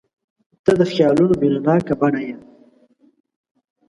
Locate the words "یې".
2.27-2.35